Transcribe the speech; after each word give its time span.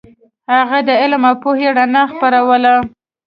هغه 0.53 0.79
د 0.87 0.89
علم 1.01 1.21
او 1.29 1.35
پوهې 1.43 1.67
رڼا 1.77 2.03
خپروله. 2.11 2.73